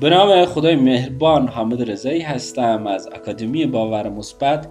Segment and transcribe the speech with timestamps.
[0.00, 2.86] به نام خدای مهربان حامد رضایی هستم.
[2.86, 4.68] از اکادمی باور مثبت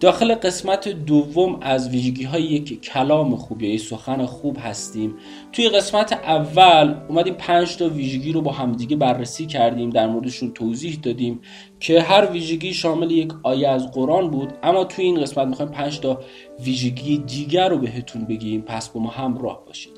[0.00, 5.14] داخل قسمت دوم از ویژگی های یک کلام خوب یا سخن خوب هستیم.
[5.52, 10.98] توی قسمت اول اومدیم پنج تا ویژگی رو با همدیگه بررسی کردیم در موردشون توضیح
[11.02, 11.40] دادیم
[11.80, 16.00] که هر ویژگی شامل یک آیه از قرآن بود اما توی این قسمت می‌خوایم پنج
[16.00, 16.20] تا
[16.64, 18.62] ویژگی دیگر رو بهتون بگیم.
[18.62, 19.95] پس با ما همراه باشید.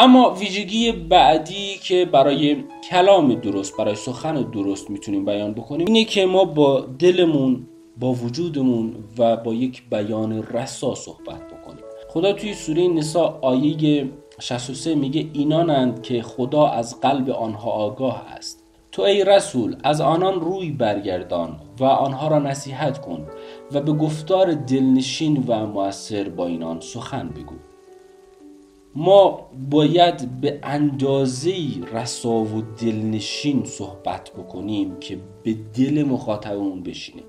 [0.00, 6.26] اما ویژگی بعدی که برای کلام درست برای سخن درست می‌تونیم بیان بکنیم اینه که
[6.26, 7.66] ما با دلمون
[7.96, 11.84] با وجودمون و با یک بیان رسا صحبت بکنیم.
[12.08, 14.08] خدا توی سوره نسا آیه
[14.40, 18.64] 63 میگه اینانند که خدا از قلب آنها آگاه است.
[18.92, 23.26] تو ای رسول از آنان روی برگردان و آنها را نصیحت کن
[23.72, 27.54] و به گفتار دلنشین و موثر با اینان سخن بگو.
[29.00, 31.54] ما باید به اندازه
[31.92, 37.22] رسا و دلنشین صحبت بکنیم که به دل مخاطبمون بشینه.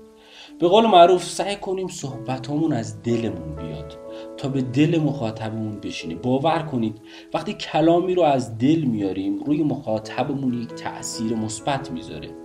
[0.60, 3.98] به قول معروف سعی کنیم صحبتامون از دلمون بیاد
[4.36, 6.14] تا به دل مخاطبمون بشینه.
[6.14, 7.00] باور کنید
[7.34, 12.39] وقتی کلامی رو از دل میاریم روی مخاطبمون یک تاثیر مثبت می‌ذاره.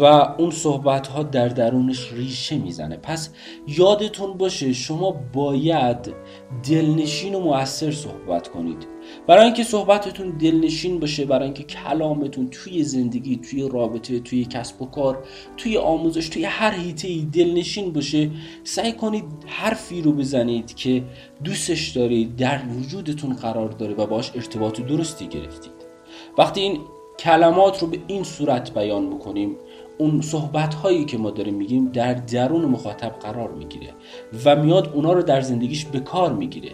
[0.00, 2.96] و اون صحبت ها در درونش ریشه می‌زنه.
[2.96, 3.30] پس
[3.68, 6.14] یادتون باشه شما باید
[6.70, 8.86] دلنشین و موثر صحبت کنید.
[9.26, 14.86] برای اینکه صحبتتون دلنشین باشه برای اینکه کلامتون توی زندگی توی رابطه توی کسب و
[14.86, 15.24] کار
[15.56, 18.30] توی آموزش توی هر حیطه ای دلنشین باشه
[18.64, 21.04] سعی کنید حرفی رو بزنید که
[21.44, 25.72] دوستش دارید در وجودتون قرار داره و باش ارتباط درستی گرفتید.
[26.38, 26.80] وقتی این
[27.18, 29.56] کلمات رو به این صورت بیان بکنیم
[29.98, 33.94] اون صحبت هایی که ما داریم میگیم در درون مخاطب قرار می‌گیره
[34.44, 36.70] و میاد اونا رو در زندگیش به کار می‌گیره.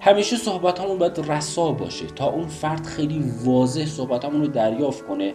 [0.00, 5.06] همیشه صحبت همون باید رسا باشه تا اون فرد خیلی واضح صحبت همون رو دریافت
[5.06, 5.34] کنه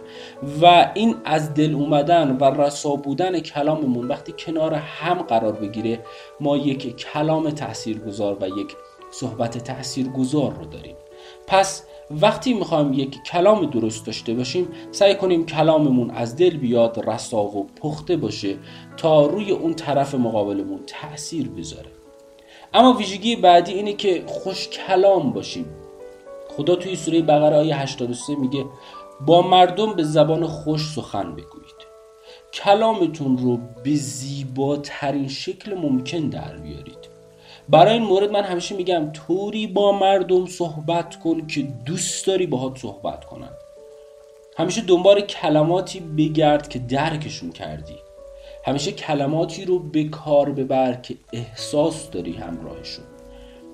[0.62, 6.00] و این از دل اومدن و رسا بودن کلاممون وقتی کنار هم قرار بگیره
[6.40, 8.76] ما یک کلام تاثیرگذار و یک
[9.10, 10.96] صحبت تاثیرگذار رو داریم.
[11.46, 17.42] پس وقتی می‌خوایم یک کلام درست داشته باشیم سعی کنیم کلاممون از دل بیاد رسا
[17.42, 18.56] و پخته باشه
[18.96, 21.90] تا روی اون طرف مقابلمون تاثیر بذاره.
[22.74, 25.66] اما ویژگی بعدی اینه که خوش کلام باشیم.
[26.56, 28.64] خدا توی سوره بقره آیه 83 میگه
[29.26, 31.74] با مردم به زبان خوش سخن بگویید.
[32.52, 37.03] کلامتون رو به زیباترین شکل ممکن در بیارید.
[37.68, 42.78] برای این مورد من همیشه میگم طوری با مردم صحبت کن که دوست داری باهات
[42.78, 43.50] صحبت کنن.
[44.56, 47.96] همیشه دنبال کلماتی بگرد که درکشون کردی.
[48.64, 53.04] همیشه کلماتی رو به کار ببر که احساس داری همراهشون.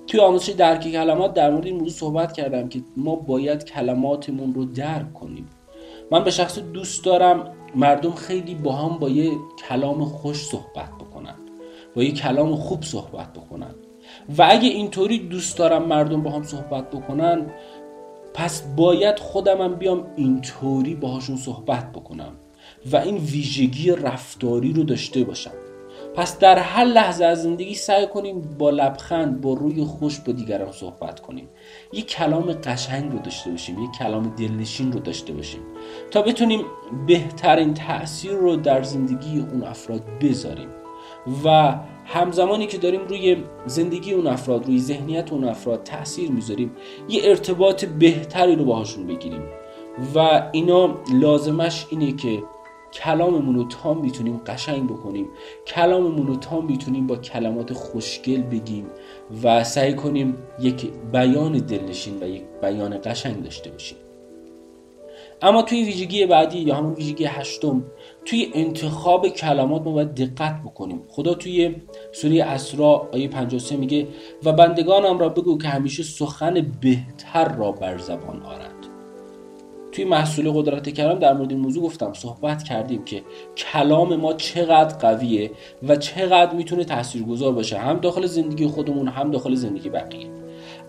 [0.07, 4.65] توی آموزش درک کلمات در مورد این موضوع صحبت کردم که ما باید کلماتمون رو
[4.65, 5.49] درک کنیم.
[6.11, 9.31] من به شخص دوست دارم مردم خیلی با هم با یه
[9.69, 11.10] کلام خوش صحبت بکنن.
[11.95, 13.75] با یه کلام خوب صحبت بکنن.
[14.37, 17.45] و اگه اینطوری دوست دارم مردم با هم صحبت بکنن
[18.33, 22.31] پس باید خودمم بیام اینطوری باهاشون صحبت بکنم
[22.91, 25.51] و این ویژگی رفتاری رو داشته باشم.
[26.15, 30.71] پس در هر لحظه از زندگی سعی کنیم با لبخند با روی خوش با دیگران
[30.71, 31.49] صحبت کنیم.
[31.93, 35.61] یک کلام قشنگ رو داشته باشیم یک کلام دلنشین رو داشته باشیم
[36.11, 36.61] تا بتونیم
[37.07, 40.69] بهترین تاثیر رو در زندگی اون افراد بذاریم.
[41.45, 46.71] و همزمانی که داریم روی زندگی اون افراد روی ذهنیت اون افراد تاثیر می‌ذاریم
[47.09, 49.43] یه ارتباط بهتری رو باهاشون بگیریم.
[50.15, 52.43] و اینا لازمش اینه که
[52.93, 55.27] کلاممون رو تام می‌تونیم قشنگ بکنیم.
[55.67, 58.87] کلاممون رو تام می‌تونیم با کلمات خوشگل بگیم
[59.43, 63.97] و سعی کنیم یک بیان دلنشین و یک بیان قشنگ داشته باشیم.
[65.41, 67.83] اما توی ویژگی بعدی یا همون ویژگی هشتم
[68.25, 71.03] توی انتخاب کلمات ما باید دقت بکنیم.
[71.07, 71.75] خدا توی
[72.11, 74.07] سوره اسراء آیه 53 میگه
[74.43, 78.81] و بندگانم را بگو که همیشه سخن بهتر را بر زبان آرند
[79.91, 83.23] توی محصول قدرت کلام در مورد این موضوع گفتم صحبت کردیم که
[83.57, 85.51] کلام ما چقدر قویه
[85.87, 87.77] و چقدر می‌تونه تاثیرگذار باشه.
[87.77, 90.29] هم داخل زندگی خودمون هم داخل زندگی بقیه.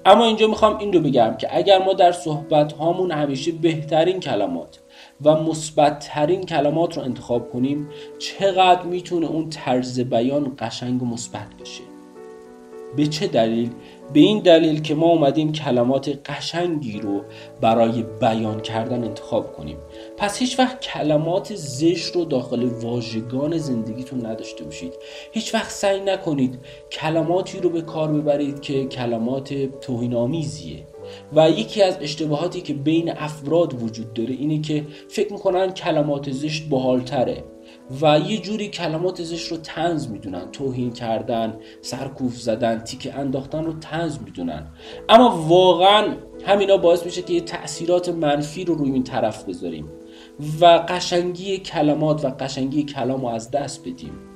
[0.05, 4.81] اما اینجا می‌خوام این رو بگم که اگر ما در صحبت هامون همیشه بهترین کلمات
[5.25, 7.89] و مثبتترین کلمات رو انتخاب کنیم
[8.19, 11.83] چقدر می‌تونه اون طرز بیان قشنگ و مثبت باشه
[12.97, 13.71] به چه دلیل؟
[14.13, 17.23] به این دلیل که ما اومدیم کلمات قشنگی رو
[17.61, 19.77] برای بیان کردن انتخاب کنیم.
[20.17, 24.95] پس هیچ وقت کلمات زشت رو داخل واژگان زندگیتون نداشته باشید.
[25.33, 26.59] هیچ وقت سعی نکنید
[26.93, 30.87] کلماتی رو به کار ببرید که کلمات توهین آمیزیه
[31.37, 36.69] و یکی از اشتباهاتی که بین افراد وجود داره اینه که فکر می‌کنن کلمات زشت
[36.69, 37.45] بحالتره
[38.03, 43.73] و یه جوری کلمات زشت رو تنز می‌دونن توهین کردن سرکوف زدن تیکه انداختن رو
[43.73, 44.67] تنز می‌دونن.
[45.09, 49.89] اما واقعا همینا باعث میشه که یه تاثیرات منفی رو روی این طرف بذاریم
[50.61, 54.32] و قشنگی کلمات و قشنگی کلام رو از دست بدیم.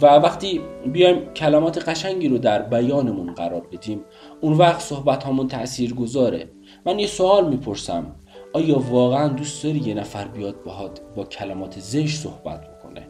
[0.00, 0.60] و وقتی
[0.92, 4.04] بیایم کلمات قشنگی رو در بیانمون قرار بدیم
[4.40, 6.48] اون وقت صحبت همون تأثیر گذاره
[6.86, 8.16] من یه سوال می‌پرسم.
[8.52, 13.08] آیا واقعا دوست داری یه نفر بیاد باهات با کلمات زشت صحبت بکنه؟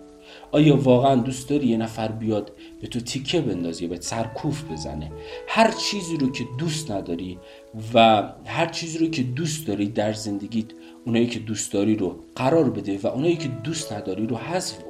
[0.53, 5.13] آیا واقعا دوست داری یه نفر بیاد به تو تیکه بندازی به سرکوف بزنه؟
[5.49, 7.39] هر چیزی رو که دوست نداری
[7.95, 10.67] و هر چیزی رو که دوست داری در زندگیت
[11.07, 14.86] اونایی که دوست داری رو قرار بده و اونایی که دوست نداری رو حذف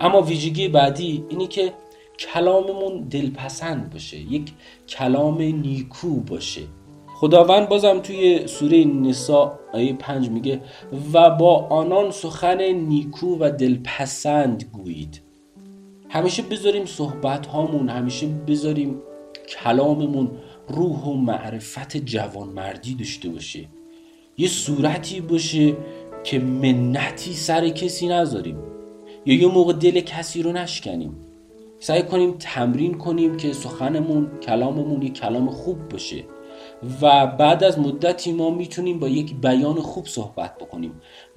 [0.00, 1.72] اما ویژگی بعدی اینی که
[2.18, 4.52] کلاممون دلپسند باشه یک
[4.88, 6.62] کلام نیکو باشه.
[7.14, 10.60] خداوند بازم توی سوره نسا آیه پنج میگه
[11.12, 15.20] و با آنان سخن نیکو و دلپسند گویید.
[16.08, 19.02] همیشه بذاریم صحبت هامون همیشه بذاریم
[19.48, 20.30] کلاممون
[20.68, 23.68] روح و معرفت جوانمردی داشته باشه.
[24.38, 25.76] یه صورتی باشه
[26.24, 28.73] که منتی سر کسی نذاریم.
[29.26, 31.16] یا یه موقع دل کسی رو نشکنیم.
[31.78, 36.24] سعی کنیم تمرین کنیم که سخنمون کلاممون یه کلام خوب باشه.
[37.02, 40.92] و بعد از مدتی ما می‌تونیم با یک بیان خوب صحبت بکنیم.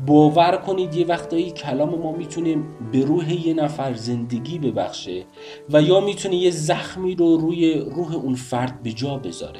[0.07, 5.23] باور کنید یه وقتایی کلام ما می‌تونیم به روح یه نفر زندگی ببخشه
[5.69, 9.59] و یا می‌تونه یه زخمی رو روی روح اون فرد به جا بذاره.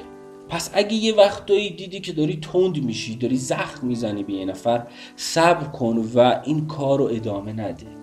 [0.49, 4.87] پس اگه یه وقتایی دیدی که داری تند میشی داری زخم می‌زنی به یه نفر
[5.15, 7.96] صبر کن و این کار رو ادامه نده.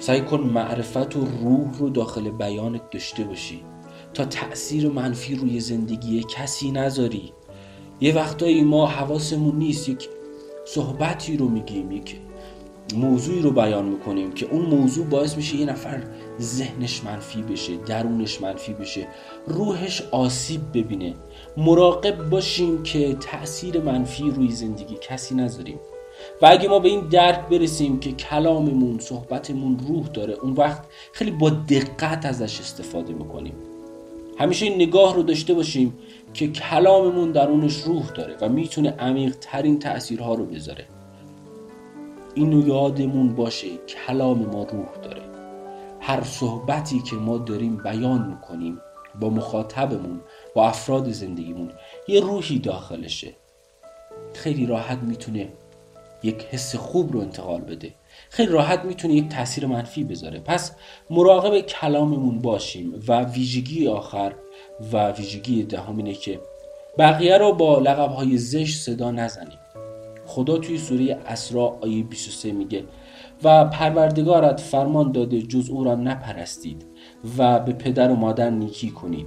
[0.00, 3.62] سعی کن معرفت و روح رو داخل بیانت داشته باشی.
[4.14, 7.32] تا تأثیر منفی روی زندگی کسی نذاری.
[8.00, 10.08] یه وقتایی ما حواسمون نیست یک
[10.66, 12.16] صحبتی رو میگیم یک
[12.94, 16.02] موضوعی رو بیان می‌کنیم که اون موضوع باعث میشه یه نفر
[16.40, 19.06] ذهنش منفی بشه درونش منفی بشه
[19.46, 21.14] روحش آسیب ببینه.
[21.56, 25.78] مراقب باشیم که تأثیر منفی روی زندگی کسی نذاریم.
[26.42, 30.82] و اگه ما به این درک برسیم که کلاممون صحبتمون روح داره اون وقت
[31.12, 33.54] خیلی با دقت ازش استفاده می‌کنیم
[34.38, 35.98] همیشه این نگاه رو داشته باشیم
[36.34, 40.86] که کلاممون درونش روح داره و می‌تونه عمیق ترین تأثیرها رو بذاره.
[42.34, 43.68] اینو یادمون باشه
[44.06, 45.22] کلام ما روح داره.
[46.00, 48.80] هر صحبتی که ما داریم بیان می‌کنیم
[49.20, 50.20] با مخاطبمون
[50.54, 51.70] با افراد زندگیمون
[52.08, 53.34] یه روحی داخلشه.
[54.34, 55.48] خیلی راحت می‌تونه
[56.22, 57.94] یک حس خوب رو انتقال بده.
[58.30, 60.40] خیلی راحت می‌تونه یک تاثیر منفی بذاره.
[60.40, 60.72] پس
[61.10, 64.32] مراقب کلاممون باشیم و ویژگی آخر
[64.92, 66.40] و ویژگی دهم اینه که
[66.98, 69.58] بقیه رو با لقب های زشت صدا نزنیم.
[70.26, 72.84] خدا توی سوره اسراء آیه 23 میگه
[73.44, 76.86] و پروردگارت فرمان داده جز او را نپرستید
[77.38, 79.26] و به پدر و مادر نیکی کنید.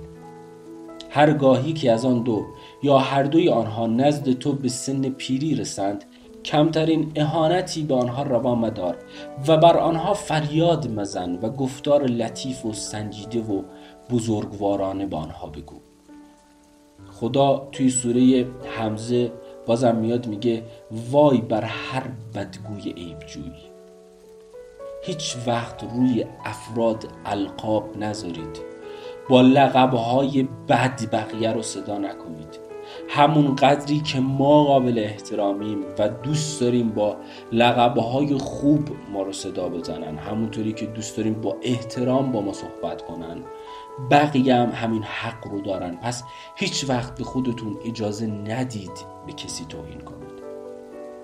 [1.10, 2.46] هرگاهی که از آن دو
[2.84, 6.06] یا هر دوی آنها نزد تو به سن پیری رسند
[6.46, 8.98] کمترین اهانتی به آنها روا مدار
[9.48, 13.62] و بر آنها فریاد مزن و گفتار لطیف و سنجیده و
[14.10, 15.76] بزرگوارانه به آنها بگو.
[17.12, 18.46] خدا توی سوره
[18.78, 19.32] حمزه
[19.66, 20.64] بازم میاد میگه
[21.12, 22.04] وای بر هر
[22.36, 23.74] بدگوی عیبجوی
[25.04, 28.60] هیچ وقت روی افراد القاب نذارید
[29.30, 32.63] با لقبهای بد بقیه رو صدا نکنید.
[33.10, 37.18] همون قدری که ما قابل احترامیم و دوست داریم با
[37.52, 43.02] لقبهای خوب ما رو صدا بزنن همونطوری که دوست داریم با احترام با ما صحبت
[43.02, 43.44] کنن.
[44.12, 45.96] بقیه هم همین حق رو دارن.
[45.96, 46.24] پس
[46.56, 50.34] هیچ وقت به خودتون اجازه ندید به کسی توهین کنید.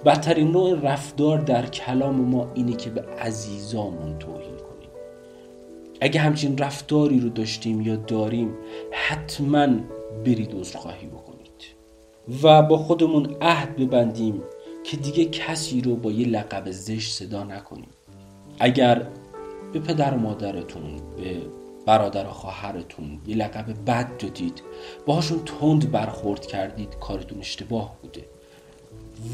[0.06, 4.90] بدترین نوع رفتار در کلام ما اینه که به عزیزامون توهین کنیم
[6.02, 8.54] اگه همچین رفتاری رو داشتیم یا داریم
[8.92, 9.68] حتما
[10.26, 11.29] برید عذرخواهی بکنید.
[12.44, 14.42] و با خودمون عهد ببندیم
[14.84, 17.90] که دیگه کسی رو با یه لقب زشت صدا نکنیم.
[18.60, 19.08] اگر
[19.74, 21.42] به پدر و مادرتون به
[21.86, 24.62] برادر و خواهرتون یه لقب بد دادید
[25.06, 28.26] باهاشون تند برخورد کردید کارتون اشتباه بوده.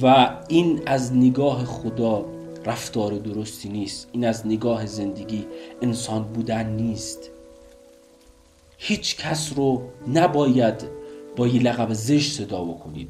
[0.01, 2.25] و این از نگاه خدا
[2.65, 4.09] رفتار درستی نیست.
[4.11, 5.45] این از نگاه زندگی
[5.81, 7.29] انسان بودن نیست.
[8.77, 9.81] هیچ کس رو
[10.13, 11.04] نباید
[11.35, 13.09] با یه لقب زشت صدا بکنید.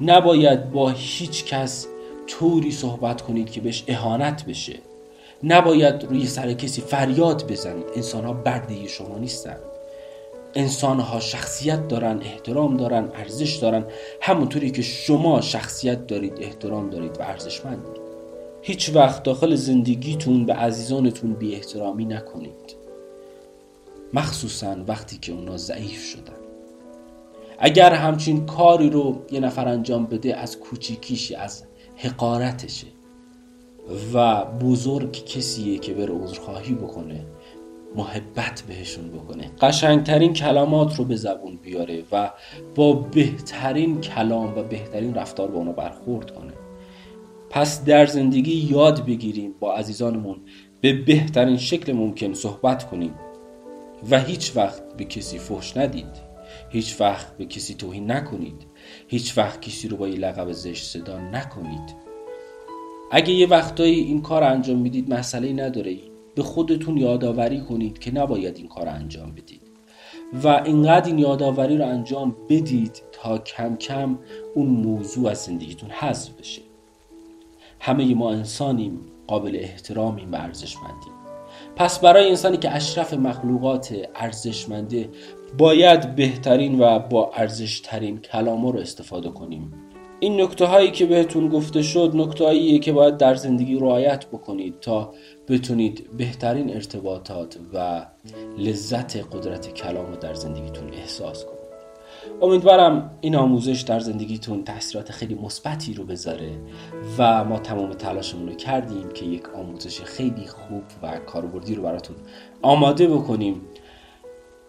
[0.00, 1.86] نباید با هیچ کس
[2.26, 4.78] طوری صحبت کنید که بهش اهانت بشه.
[5.44, 7.86] نباید روی سر کسی فریاد بزنید.
[7.96, 9.56] انسان ها برده شما نیستن.
[10.54, 13.84] انسان ها شخصیت دارن احترام دارن ارزش دارن.
[14.20, 18.02] همونطوری که شما شخصیت دارید احترام دارید و ارزشمندید.
[18.62, 22.76] هیچ وقت داخل زندگیتون به عزیزانتون بی احترامی نکنید.
[24.12, 26.41] مخصوصا وقتی که اونا ضعیف شدن.
[27.64, 31.64] اگر همچین کاری رو یه نفر انجام بده از کوچیکیش از
[31.96, 32.86] حقارتشه.
[34.14, 37.26] و بزرگ کسیه که بره عذرخواهی بکنه
[37.96, 39.50] محبت بهشون بکنه.
[39.60, 42.30] قشنگترین کلمات رو به زبون بیاره و
[42.74, 46.52] با بهترین کلام و بهترین رفتار با اونا برخورد کنه.
[47.50, 50.36] پس در زندگی یاد بگیریم با عزیزانمون
[50.80, 53.14] به بهترین شکل ممکن صحبت کنیم
[54.10, 56.31] و هیچ وقت به کسی فحش ندید.
[56.72, 58.66] هیچ وقت به کسی توهین نکنید.
[59.08, 61.94] هیچ وقت کسی رو با یه لقب زشت صدا نکنید.
[63.10, 65.96] اگه یه وقتایی این کار انجام می‌دید مسئله نداره.
[66.34, 69.62] به خودتون یادآوری کنید که نباید این کار انجام بدید.
[70.44, 74.18] و اینقدر این یادآوری رو انجام بدید تا کم کم
[74.54, 76.62] اون موضوع از زندگیتون حذف بشه.
[77.80, 81.21] همه ما انسانیم قابل احترامیم و ارزشمندیم.
[81.76, 85.08] پس برای انسانی که اشرف مخلوقات ارزشمنده
[85.58, 89.72] باید بهترین و با ارزشترین کلامو رو استفاده کنیم.
[90.20, 94.80] این نکته هایی که بهتون گفته شد نکته هاییه که باید در زندگی رعایت بکنید
[94.80, 95.14] تا
[95.48, 98.06] بتونید بهترین ارتباطات و
[98.58, 101.61] لذت قدرت کلام رو در زندگیتون احساس کنید.
[102.42, 106.50] امیدوارم این آموزش در زندگیتون تاثیرات خیلی مثبتی رو بذاره
[107.18, 112.16] و ما تمام تلاشمون رو کردیم که یک آموزش خیلی خوب و کاربردی رو براتون
[112.62, 113.60] آماده بکنیم.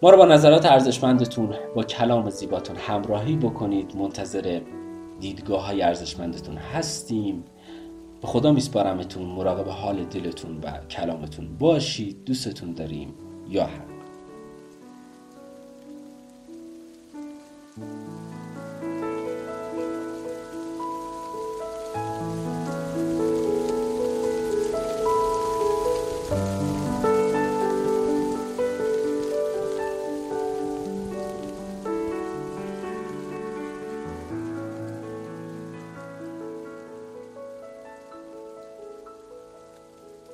[0.02, 3.96] ما رو با نظرات ارزشمندتون با کلام زیباتون همراهی بکنید.
[3.96, 4.62] منتظر
[5.20, 7.44] دیدگاه های ارزشمندتون هستیم.
[8.22, 9.26] به خدا میسپارمتون.
[9.26, 12.24] مراقب حال دلتون و کلامتون باشید.
[12.24, 13.14] دوستتون داریم.
[13.50, 13.93] یا هم